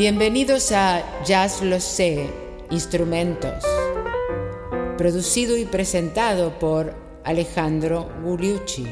[0.00, 2.26] Bienvenidos a Jazz Lo Sé,
[2.70, 3.62] Instrumentos,
[4.96, 8.86] producido y presentado por Alejandro Gugliucci.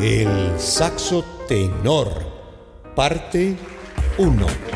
[0.00, 2.08] El saxo tenor,
[2.96, 3.54] parte
[4.18, 4.73] 1.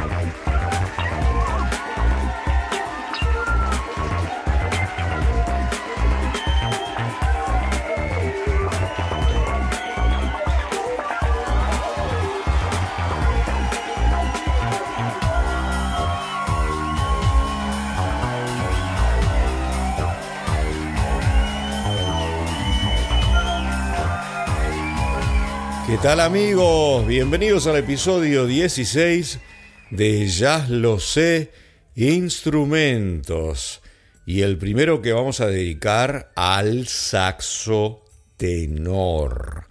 [25.89, 27.07] ¿Qué tal amigos?
[27.07, 29.39] Bienvenidos al episodio 16
[29.89, 31.51] de Jazz Lo Sé
[31.95, 33.81] Instrumentos.
[34.27, 38.05] Y el primero que vamos a dedicar al saxo
[38.36, 39.64] tenor.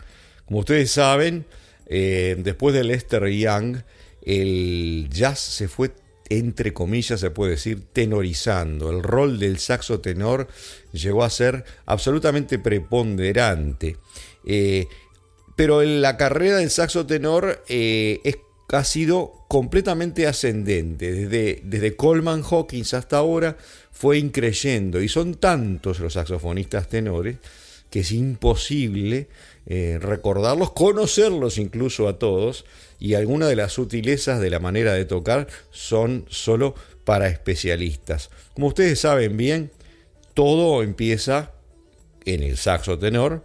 [0.46, 1.46] Como ustedes saben,
[1.86, 3.84] eh, después de Lester Young,
[4.24, 5.92] el jazz se fue,
[6.30, 8.90] entre comillas, se puede decir, tenorizando.
[8.90, 10.48] El rol del saxo tenor
[10.94, 13.98] llegó a ser absolutamente preponderante.
[14.50, 14.88] Eh,
[15.58, 18.22] pero en la carrera del saxo tenor eh,
[18.70, 21.12] ha sido completamente ascendente.
[21.12, 23.58] Desde, desde Coleman Hawkins hasta ahora
[23.92, 27.38] fue increyendo y son tantos los saxofonistas tenores
[27.90, 29.30] que es imposible
[29.66, 32.66] eh, recordarlos, conocerlos incluso a todos,
[33.00, 38.30] y algunas de las sutilezas de la manera de tocar son solo para especialistas.
[38.54, 39.72] Como ustedes saben bien,
[40.36, 41.54] todo empieza
[42.26, 43.44] en el saxo tenor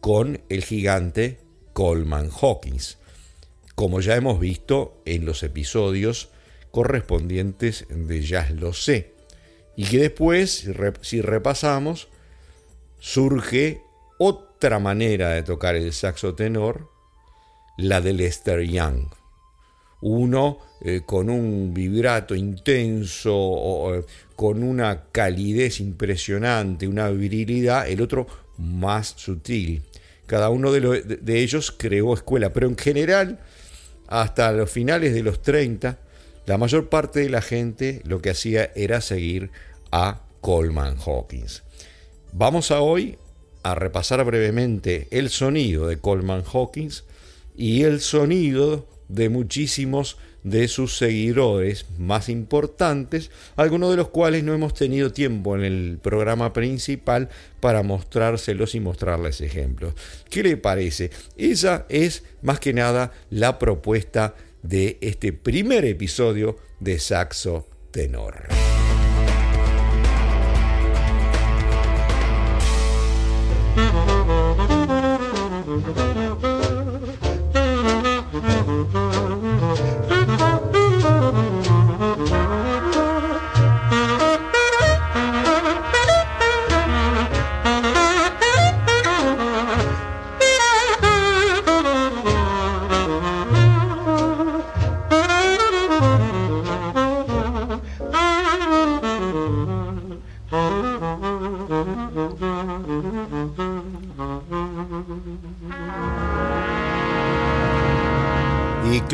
[0.00, 1.45] con el gigante
[1.76, 2.96] Coleman Hawkins,
[3.74, 6.30] como ya hemos visto en los episodios
[6.70, 9.12] correspondientes de Jazz Lo Sé,
[9.76, 10.70] y que después,
[11.02, 12.08] si repasamos,
[12.98, 13.82] surge
[14.16, 16.88] otra manera de tocar el saxo tenor,
[17.76, 19.08] la de Lester Young.
[20.00, 24.02] Uno eh, con un vibrato intenso, o,
[24.34, 29.82] con una calidez impresionante, una virilidad, el otro más sutil.
[30.26, 33.38] Cada uno de, ellos creó escuela, pero en general,
[34.08, 35.98] hasta los finales de los 30,
[36.46, 39.50] la mayor parte de la gente lo que hacía era seguir
[39.92, 41.62] a Coleman Hawkins.
[42.32, 43.18] Vamos hoy
[43.62, 47.04] a repasar brevemente el sonido de Coleman Hawkins
[47.56, 54.54] y el sonido de muchísimos de sus seguidores más importantes, algunos de los cuales no
[54.54, 59.94] hemos tenido tiempo en el programa principal para mostrárselos y mostrarles ejemplos.
[60.30, 61.10] ¿Qué le parece?
[61.36, 68.46] Esa es más que nada la propuesta de este primer episodio de Saxo Tenor.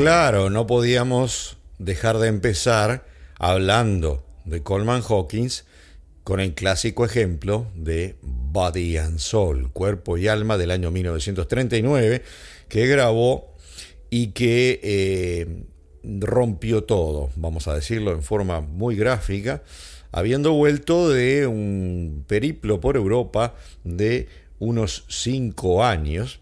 [0.03, 3.05] Claro, no podíamos dejar de empezar
[3.39, 5.65] hablando de Coleman Hawkins
[6.25, 12.23] con el clásico ejemplo de Body and Soul, Cuerpo y Alma del año 1939,
[12.69, 13.55] que grabó
[14.11, 15.67] y que eh,
[16.03, 19.63] rompió todo, vamos a decirlo en forma muy gráfica,
[20.11, 24.27] habiendo vuelto de un periplo por Europa de
[24.59, 26.41] unos cinco años,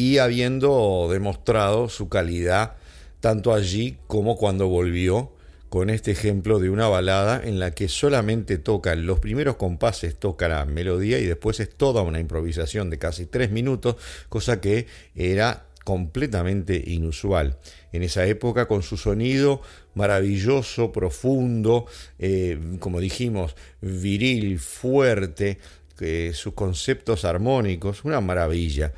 [0.00, 2.76] y habiendo demostrado su calidad
[3.20, 5.30] tanto allí como cuando volvió
[5.68, 10.48] con este ejemplo de una balada en la que solamente toca los primeros compases, toca
[10.48, 13.96] la melodía y después es toda una improvisación de casi tres minutos,
[14.30, 17.58] cosa que era completamente inusual.
[17.92, 19.60] En esa época con su sonido
[19.94, 21.84] maravilloso, profundo,
[22.18, 25.58] eh, como dijimos, viril, fuerte,
[26.00, 28.94] eh, sus conceptos armónicos, una maravilla.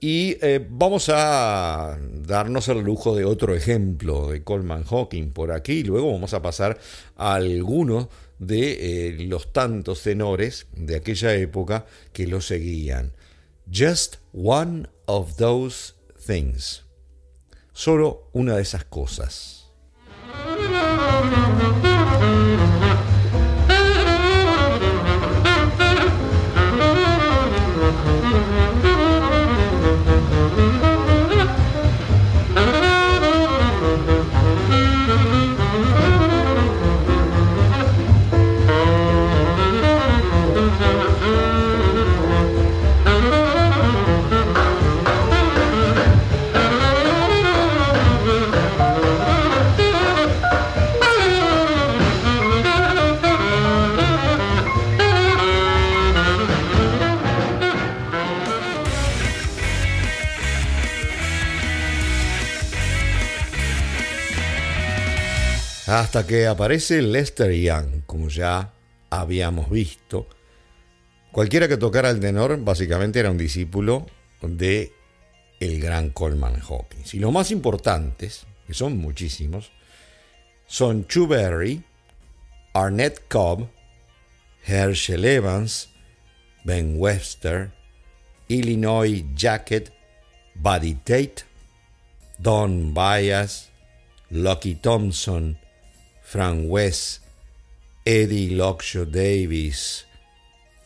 [0.00, 5.80] Y eh, vamos a darnos el lujo de otro ejemplo de Coleman Hawking por aquí.
[5.80, 6.78] Y luego vamos a pasar
[7.16, 8.08] a algunos
[8.38, 13.12] de eh, los tantos tenores de aquella época que lo seguían.
[13.70, 15.92] Just one of those
[16.26, 16.84] things.
[17.74, 19.70] Solo una de esas cosas.
[65.90, 68.72] Hasta que aparece Lester Young, como ya
[69.10, 70.28] habíamos visto.
[71.32, 74.06] Cualquiera que tocara el tenor básicamente era un discípulo
[74.40, 74.92] de
[75.58, 77.14] el gran Coleman Hawkins.
[77.14, 79.72] Y los más importantes, que son muchísimos,
[80.68, 81.82] son Chu Berry,
[82.72, 83.68] Arnett Cobb,
[84.64, 85.88] Herschel Evans,
[86.62, 87.72] Ben Webster,
[88.46, 89.92] Illinois Jacket,
[90.54, 91.42] Buddy Tate,
[92.38, 93.70] Don Byas,
[94.30, 95.58] Lucky Thompson,
[96.30, 97.22] Frank West,
[98.04, 100.06] Eddie Lockshaw Davis,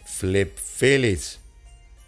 [0.06, 1.38] Flip Phillips,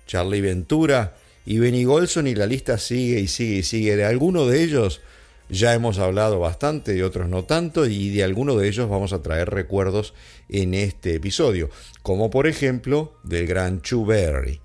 [0.07, 3.95] Charlie Ventura y Benny Golson y la lista sigue y sigue y sigue.
[3.95, 5.03] De alguno de ellos
[5.51, 9.21] ya hemos hablado bastante, de otros no tanto, y de alguno de ellos vamos a
[9.21, 10.15] traer recuerdos
[10.49, 11.69] en este episodio,
[12.03, 13.83] como por ejemplo del gran.
[13.83, 14.61] Chu Berry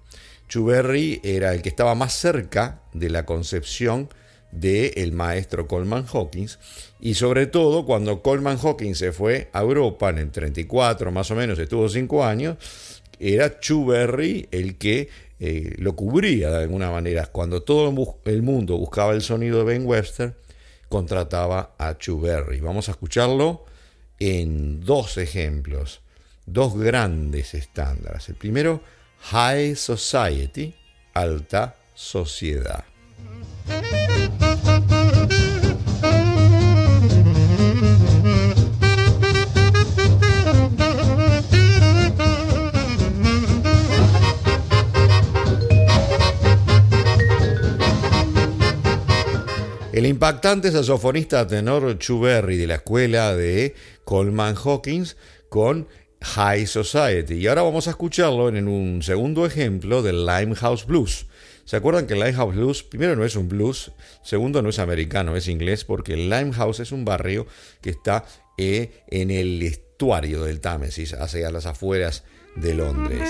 [1.23, 4.07] era el que estaba más cerca de la concepción
[4.51, 6.59] del maestro Coleman Hawkins
[6.99, 11.35] y sobre todo cuando Coleman Hawkins se fue a Europa en el 34 más o
[11.35, 12.57] menos, estuvo cinco años,
[13.19, 15.09] era Chu Berry el que
[15.39, 17.25] eh, lo cubría de alguna manera.
[17.25, 17.91] Cuando todo
[18.25, 20.35] el mundo buscaba el sonido de Ben Webster,
[20.87, 22.59] contrataba a Berry.
[22.59, 23.65] Vamos a escucharlo
[24.19, 26.01] en dos ejemplos,
[26.45, 28.29] dos grandes estándares.
[28.29, 28.83] El primero,
[29.31, 30.75] High Society,
[31.13, 32.83] alta sociedad.
[50.01, 55.15] El impactante saxofonista tenor Berry de la escuela de Coleman Hawkins
[55.47, 55.87] con
[56.21, 57.35] High Society.
[57.35, 61.27] Y ahora vamos a escucharlo en un segundo ejemplo del Limehouse Blues.
[61.65, 63.91] ¿Se acuerdan que el Limehouse Blues, primero no es un blues,
[64.23, 67.45] segundo no es americano, es inglés, porque el Limehouse es un barrio
[67.81, 68.25] que está
[68.57, 72.23] eh, en el estuario del Támesis, hacia las afueras
[72.55, 73.29] de Londres.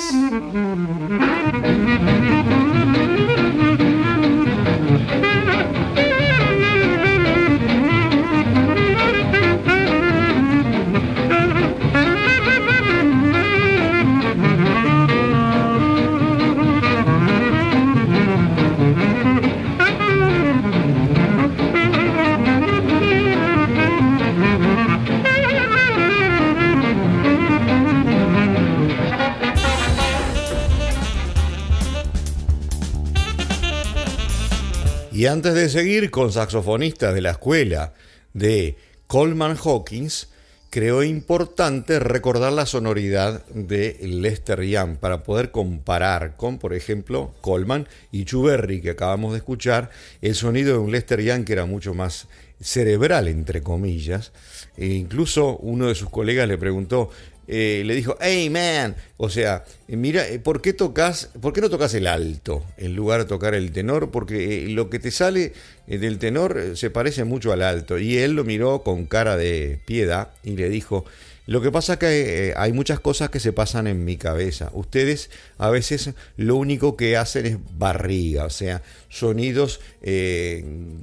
[35.32, 37.94] Antes de seguir con saxofonistas de la escuela
[38.34, 38.76] de
[39.08, 40.28] Coleman Hawkins,
[40.70, 47.88] creo importante recordar la sonoridad de Lester Young para poder comparar con, por ejemplo, Coleman
[48.12, 49.90] y Chuberry, que acabamos de escuchar,
[50.22, 52.28] el sonido de un Lester Young que era mucho más
[52.60, 54.34] cerebral, entre comillas.
[54.76, 57.10] E incluso uno de sus colegas le preguntó,
[57.54, 61.60] eh, le dijo, hey man, o sea, eh, mira, eh, ¿por qué tocas, por qué
[61.60, 64.10] no tocas el alto en lugar de tocar el tenor?
[64.10, 65.52] Porque lo que te sale
[65.86, 68.00] del tenor se parece mucho al alto.
[68.00, 71.04] Y él lo miró con cara de piedad y le dijo,
[71.46, 74.70] lo que pasa es que hay muchas cosas que se pasan en mi cabeza.
[74.72, 79.82] Ustedes a veces lo único que hacen es barriga, o sea, sonidos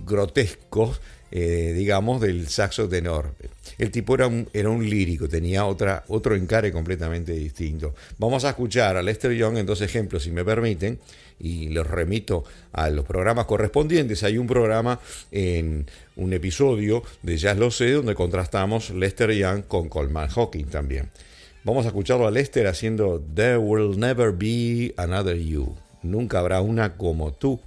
[0.06, 3.34] grotescos, digamos, del saxo tenor.
[3.76, 7.94] El tipo era un, era un lírico, tenía otra, otro encare completamente distinto.
[8.18, 10.98] Vamos a escuchar a Lester Young en dos ejemplos, si me permiten,
[11.38, 14.22] y los remito a los programas correspondientes.
[14.22, 19.88] Hay un programa en un episodio de Jazz Lo Sé donde contrastamos Lester Young con
[19.88, 21.10] Coleman Hawking también.
[21.64, 25.76] Vamos a escucharlo a Lester haciendo There Will Never Be Another You.
[26.02, 27.60] Nunca habrá una como tú.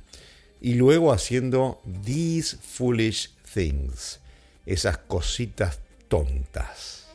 [0.60, 4.20] Y luego haciendo These Foolish Things.
[4.66, 7.08] Esas cositas tontas.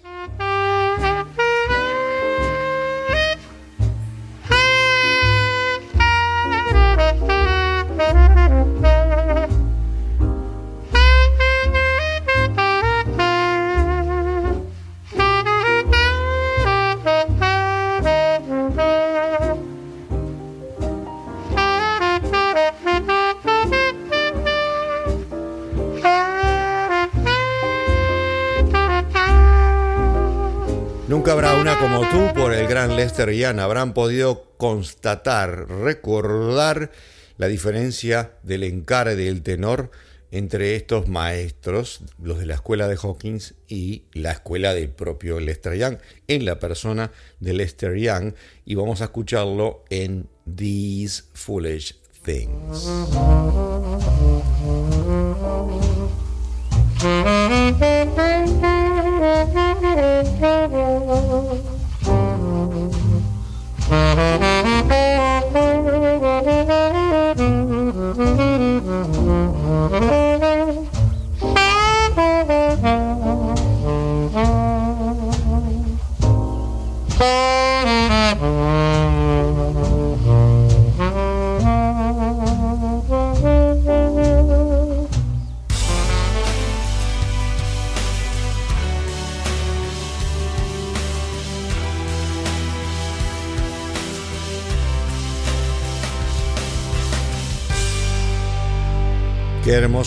[33.17, 33.61] Lester Young.
[33.61, 36.93] Habrán podido constatar, recordar
[37.39, 39.91] la diferencia del encare del tenor
[40.31, 45.79] entre estos maestros, los de la escuela de Hawkins y la escuela del propio Lester
[45.79, 45.97] Young,
[46.29, 48.35] en la persona de Lester Young,
[48.67, 53.46] y vamos a escucharlo en These Foolish Things.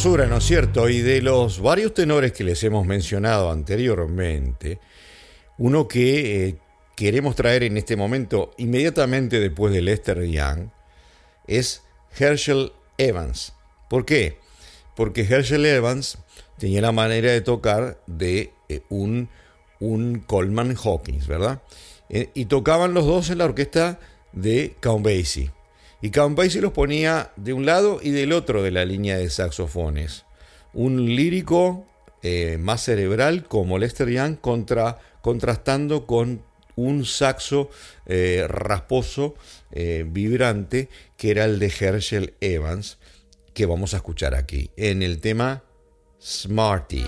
[0.05, 0.87] ¿No es cierto?
[0.87, 4.79] Y de los varios tenores que les hemos mencionado anteriormente,
[5.57, 6.55] uno que eh,
[6.95, 10.69] queremos traer en este momento, inmediatamente después de Lester Young,
[11.47, 11.83] es
[12.17, 13.53] Herschel Evans.
[13.89, 14.37] ¿Por qué?
[14.95, 16.17] Porque Herschel Evans
[16.57, 19.27] tenía la manera de tocar de eh, un,
[19.81, 21.61] un Coleman Hawkins, ¿verdad?
[22.07, 23.99] Eh, y tocaban los dos en la orquesta
[24.31, 25.51] de Count Basie.
[26.01, 29.29] Y Count Basie los ponía de un lado y del otro de la línea de
[29.29, 30.25] saxofones.
[30.73, 31.85] Un lírico
[32.21, 36.43] eh, más cerebral como Lester Young contra, contrastando con
[36.75, 37.69] un saxo
[38.05, 39.35] eh, rasposo,
[39.71, 42.97] eh, vibrante, que era el de Herschel Evans,
[43.53, 45.63] que vamos a escuchar aquí en el tema
[46.21, 47.05] Smarty.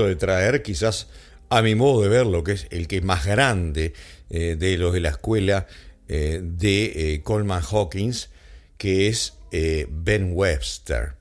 [0.00, 1.08] De traer quizás
[1.52, 3.92] a mi modo de ver lo que es el que es más grande
[4.30, 5.66] eh, de los de la escuela
[6.08, 8.30] eh, de eh, Coleman Hawkins,
[8.78, 11.16] que es Ben Webster.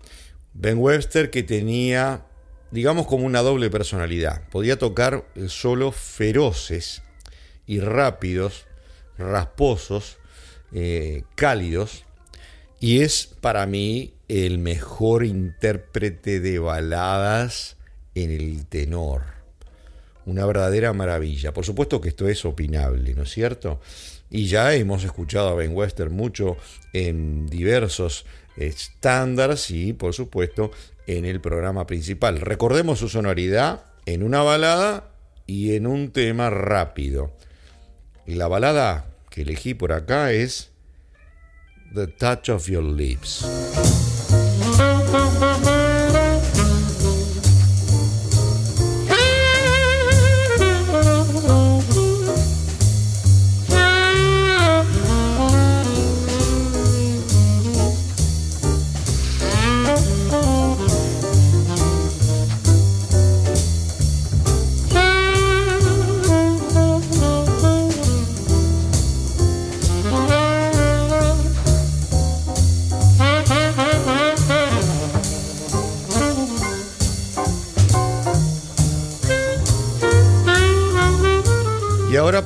[0.53, 2.25] Ben Webster que tenía,
[2.71, 4.47] digamos, como una doble personalidad.
[4.47, 7.01] Podía tocar solos feroces
[7.67, 8.67] y rápidos,
[9.17, 10.17] rasposos,
[11.35, 12.05] cálidos,
[12.79, 17.75] y es para mí el mejor intérprete de baladas
[18.15, 19.21] en el tenor.
[20.25, 21.53] Una verdadera maravilla.
[21.53, 23.79] Por supuesto que esto es opinable, ¿no es cierto?
[24.29, 26.57] Y ya hemos escuchado a Ben Wester mucho
[26.93, 28.25] en diversos
[28.55, 30.71] estándares y, por supuesto,
[31.07, 32.39] en el programa principal.
[32.39, 35.09] Recordemos su sonoridad en una balada
[35.47, 37.33] y en un tema rápido.
[38.25, 40.71] La balada que elegí por acá es
[41.93, 44.00] The Touch of Your Lips.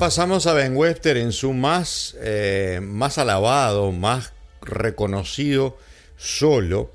[0.06, 5.80] Pasamos a Ben Webster en su más, eh, más alabado, más reconocido
[6.16, 6.92] solo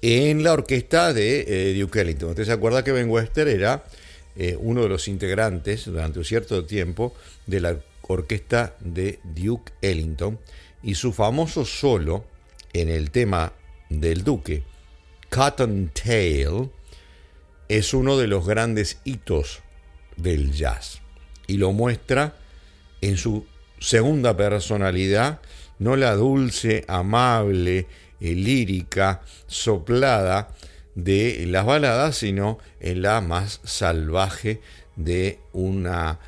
[0.00, 2.30] en la orquesta de eh, Duke Ellington.
[2.30, 3.84] Usted se acuerda que Ben Webster era
[4.34, 7.14] eh, uno de los integrantes durante un cierto tiempo
[7.46, 10.38] de la orquesta de Duke Ellington
[10.82, 12.24] y su famoso solo
[12.72, 13.52] en el tema
[13.90, 14.62] del Duque,
[15.28, 16.70] Cotton Tail,
[17.68, 19.60] es uno de los grandes hitos
[20.16, 21.02] del jazz
[21.48, 22.34] y lo muestra
[23.00, 23.44] en su
[23.80, 25.40] segunda personalidad,
[25.80, 27.86] no la dulce, amable,
[28.20, 30.48] eh, lírica, soplada
[30.94, 34.60] de las baladas, sino en la más salvaje
[34.96, 36.18] de una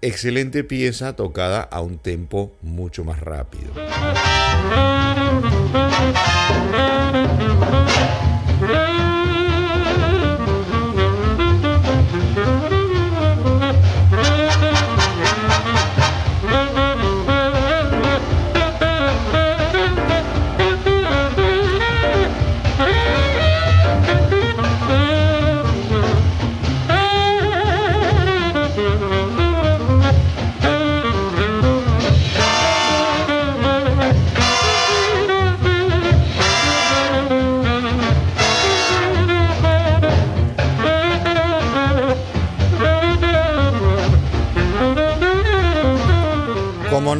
[0.00, 3.72] excelente pieza tocada a un tempo mucho más rápido.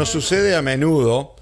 [0.08, 1.36] Sucede a menudo,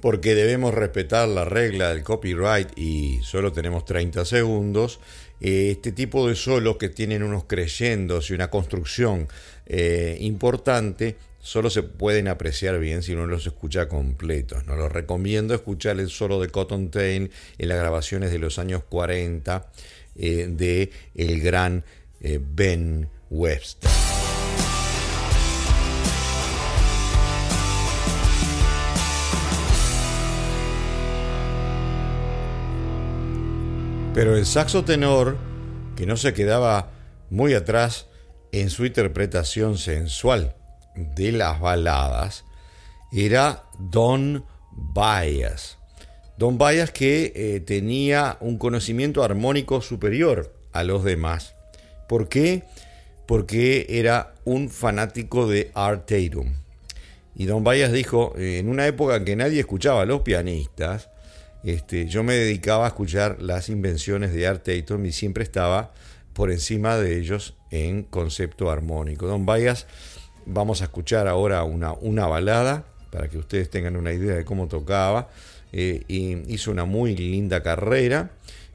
[0.00, 5.00] porque debemos respetar la regla del copyright y solo tenemos 30 segundos,
[5.40, 9.26] eh, este tipo de solos que tienen unos creyentes y una construcción
[9.66, 14.66] eh, importante solo se pueden apreciar bien si uno los escucha completos.
[14.66, 18.82] No los recomiendo escuchar el solo de Cotton Tail en las grabaciones de los años
[18.88, 19.66] 40
[20.14, 21.84] eh, de el gran
[22.20, 24.05] eh, Ben Webster.
[34.16, 35.36] Pero el saxo tenor,
[35.94, 36.88] que no se quedaba
[37.28, 38.06] muy atrás
[38.50, 40.56] en su interpretación sensual
[40.94, 42.46] de las baladas,
[43.12, 44.42] era Don
[44.72, 45.76] Bayas.
[46.38, 51.54] Don Bayas que eh, tenía un conocimiento armónico superior a los demás.
[52.08, 52.62] ¿Por qué?
[53.26, 56.54] Porque era un fanático de Art Tatum.
[57.34, 61.10] Y Don Bayas dijo, eh, en una época en que nadie escuchaba a los pianistas,
[61.66, 65.92] este, yo me dedicaba a escuchar las invenciones de Art Tatum y siempre estaba
[66.32, 69.26] por encima de ellos en concepto armónico.
[69.26, 69.88] Don Bayas,
[70.44, 75.28] vamos a escuchar ahora una, balada para que ustedes tengan una idea de cómo tocaba.
[75.72, 78.30] Eh, y hizo una muy linda carrera.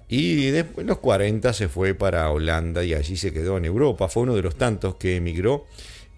[0.10, 4.10] Y después en los 40 se fue para Holanda y allí se quedó en Europa.
[4.10, 5.66] Fue uno de los tantos que emigró.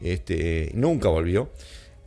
[0.01, 1.51] Este, nunca volvió.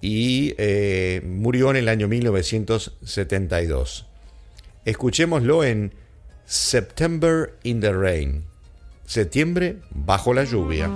[0.00, 4.06] Y eh, murió en el año 1972.
[4.86, 5.92] Escuchémoslo en
[6.44, 8.44] September in the Rain.
[9.04, 10.88] Septiembre bajo la lluvia.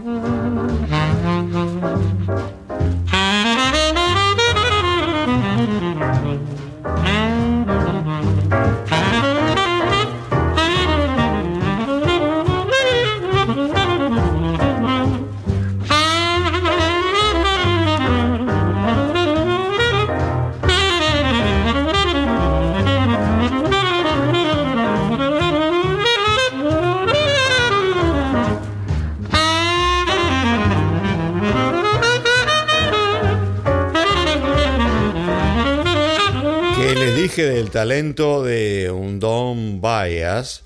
[37.70, 40.64] Talento de un Don Bias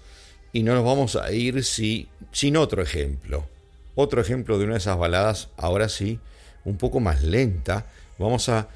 [0.55, 3.47] y no nos vamos a ir si, sin otro ejemplo.
[3.95, 6.19] Otro ejemplo de una de esas baladas, ahora sí,
[6.64, 7.87] un poco más lenta.
[8.19, 8.69] Vamos a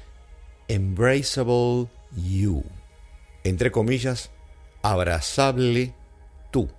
[0.67, 2.63] Embraceable You.
[3.43, 4.29] Entre comillas,
[4.83, 5.95] abrazable
[6.51, 6.69] tú.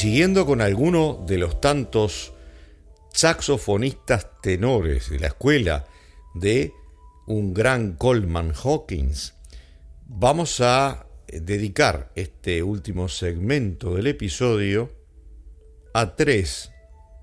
[0.04, 2.34] siguiendo con alguno de los tantos
[3.13, 5.88] saxofonistas tenores de la escuela
[6.34, 6.74] de
[7.26, 9.34] un gran Coleman Hawkins,
[10.06, 14.92] vamos a dedicar este último segmento del episodio
[15.94, 16.70] a tres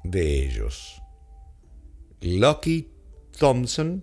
[0.02, 1.02] de ellos.
[2.22, 2.88] Lucky
[3.38, 4.02] Thompson,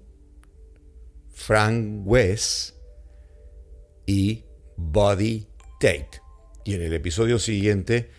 [1.32, 2.76] Frank West
[4.06, 4.44] y
[4.76, 5.48] Buddy
[5.80, 6.22] Tate.
[6.64, 8.17] Y en el episodio siguiente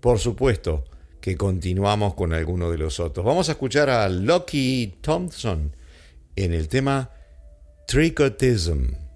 [0.00, 0.84] por supuesto
[1.20, 3.24] que continuamos con alguno de los otros.
[3.24, 5.76] Vamos a escuchar a Lucky Thompson
[6.36, 7.10] en el tema
[7.86, 9.09] Tricotism.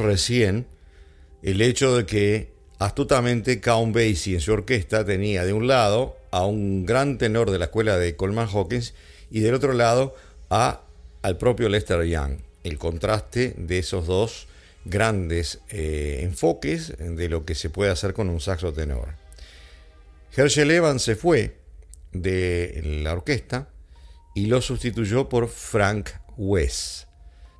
[0.00, 0.66] Recién
[1.42, 6.46] el hecho de que astutamente Count Basie en su orquesta tenía de un lado a
[6.46, 8.94] un gran tenor de la escuela de Coleman Hawkins
[9.30, 10.14] y del otro lado
[10.50, 10.82] a,
[11.22, 12.38] al propio Lester Young.
[12.64, 14.48] El contraste de esos dos
[14.84, 19.10] grandes eh, enfoques de lo que se puede hacer con un saxo tenor.
[20.34, 21.56] Herschel Evans se fue
[22.12, 23.68] de la orquesta
[24.34, 27.05] y lo sustituyó por Frank West.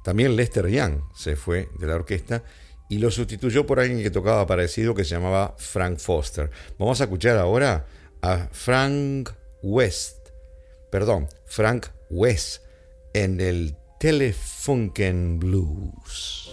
[0.07, 2.45] También Lester Young se fue de la orquesta
[2.89, 6.49] y lo sustituyó por alguien que tocaba parecido que se llamaba Frank Foster.
[6.79, 7.87] Vamos a escuchar ahora
[8.23, 9.31] a Frank
[9.65, 10.29] West,
[10.93, 12.63] perdón, Frank West
[13.15, 16.53] en el Telefunken Blues.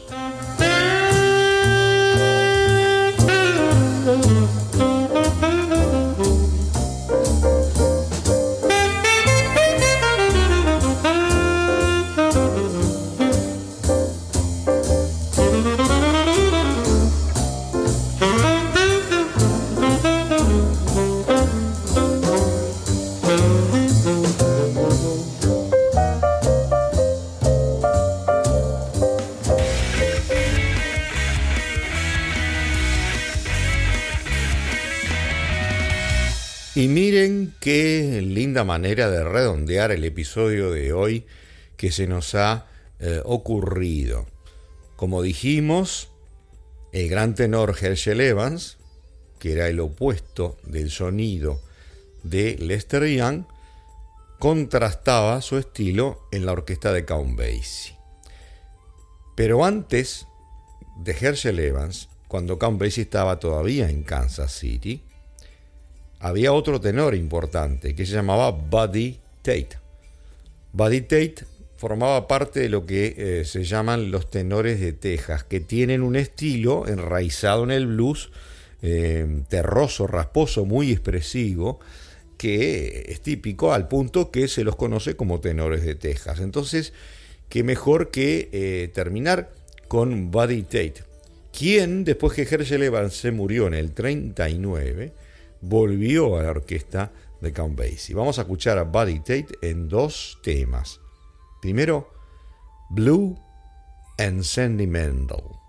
[36.83, 41.25] Y miren qué linda manera de redondear el episodio de hoy
[41.77, 42.67] que se nos ha
[42.99, 44.25] eh, ocurrido.
[44.97, 46.09] Como dijimos,
[46.91, 48.79] el gran tenor Herschel Evans,
[49.39, 51.61] que era el opuesto del sonido
[52.23, 53.45] de Lester Young,
[54.37, 57.95] contrastaba su estilo en la orquesta de Count Basie.
[59.37, 60.27] Pero antes
[60.97, 65.01] de Herschel Evans, cuando Count Basie estaba todavía en Kansas City,
[66.23, 69.77] había otro tenor importante que se llamaba Buddy Tate.
[70.71, 71.35] Buddy Tate
[71.75, 76.15] formaba parte de lo que eh, se llaman los tenores de Texas, que tienen un
[76.15, 78.31] estilo enraizado en el blues,
[78.81, 81.81] eh, terroso, rasposo, muy expresivo,
[82.37, 86.39] que es típico al punto que se los conoce como tenores de Texas.
[86.39, 86.93] Entonces,
[87.49, 89.51] qué mejor que eh, terminar
[89.89, 91.03] con Buddy Tate,
[91.51, 95.11] quien después que Herschel Evans se murió en el 39,
[95.63, 98.15] volvió a la orquesta de Count Basie.
[98.15, 100.99] Vamos a escuchar a Buddy Tate en dos temas.
[101.61, 102.09] Primero,
[102.89, 103.35] Blue
[104.17, 105.62] and Sentimental.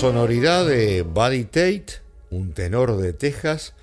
[0.00, 3.74] Sonoridad de Buddy Tate, un tenor de Texas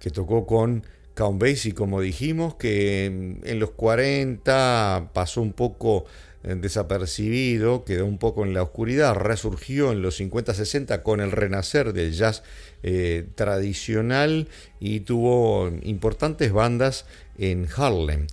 [0.00, 6.06] que tocó con Count Basie, como dijimos, que en los 40 pasó un poco
[6.42, 11.92] eh, desapercibido, quedó un poco en la oscuridad, resurgió en los 50-60 con el renacer
[11.92, 12.42] del jazz
[12.82, 14.48] eh, tradicional
[14.80, 17.04] y tuvo importantes bandas
[17.36, 18.26] en Harlem,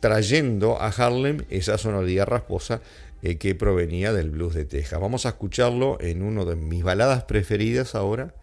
[0.00, 2.80] trayendo a Harlem esa sonoridad rasposa
[3.22, 5.00] eh, que provenía del blues de Texas.
[5.00, 8.34] Vamos a escucharlo en uno de mis baladas preferidas ahora,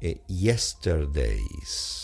[0.00, 2.00] eh, Yesterdays.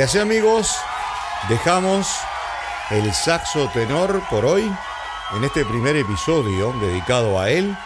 [0.00, 0.78] Y así amigos,
[1.50, 2.08] dejamos
[2.90, 4.62] el saxo tenor por hoy
[5.36, 7.76] en este primer episodio dedicado a él,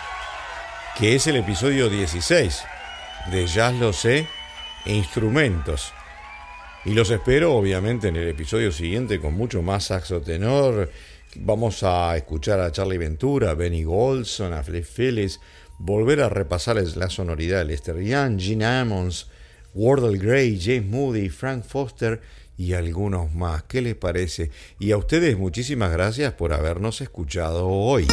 [0.96, 2.62] que es el episodio 16
[3.32, 4.28] de Jazz Lo Sé
[4.86, 5.92] e Instrumentos.
[6.84, 10.92] Y los espero obviamente en el episodio siguiente con mucho más saxo tenor.
[11.34, 15.40] Vamos a escuchar a Charlie Ventura, a Benny Golson, a Flip Phillips,
[15.78, 19.26] volver a repasar la sonoridad de Lester Young, Gene Ammons,
[19.74, 22.20] Wardle Gray, James Moody, Frank Foster
[22.56, 23.64] y algunos más.
[23.64, 24.50] ¿Qué les parece?
[24.78, 28.06] Y a ustedes muchísimas gracias por habernos escuchado hoy.